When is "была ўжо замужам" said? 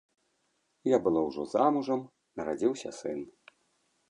1.07-2.01